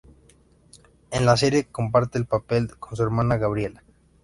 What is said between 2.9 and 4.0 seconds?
su hermana Gabriella.